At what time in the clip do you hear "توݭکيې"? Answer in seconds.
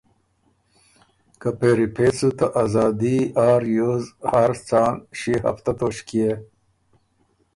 5.77-6.31